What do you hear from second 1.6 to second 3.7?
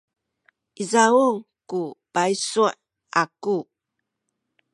ku paysu aku.